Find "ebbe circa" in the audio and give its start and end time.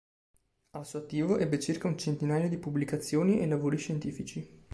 1.37-1.87